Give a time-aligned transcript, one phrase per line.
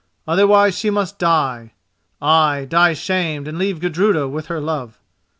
[0.27, 4.97] Otherwise she must die—ay, die shamed and leave Gudruda with her love.